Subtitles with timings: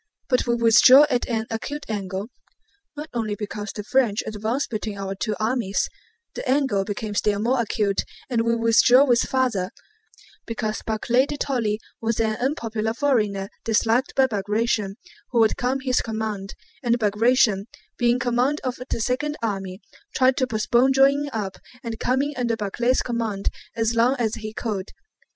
[0.29, 2.29] But we withdrew at an acute angle
[2.97, 5.87] not only because the French advanced between our two armies;
[6.33, 9.69] the angle became still more acute and we withdrew still farther,
[10.47, 14.95] because Barclay de Tolly was an unpopular foreigner disliked by Bagratión
[15.29, 20.47] (who would come under his command), and Bagratión—being in command of the second army—tried to
[20.47, 24.89] postpone joining up and coming under Barclay's command as long as he could.